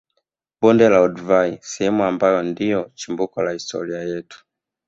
Bonde 0.61 0.89
la 0.89 1.01
Oldupai 1.01 1.59
sehemu 1.61 2.03
ambayo 2.03 2.43
ndio 2.43 2.91
chimbuko 2.95 3.41
la 3.41 3.51
historia 3.51 4.01
yetu 4.01 4.45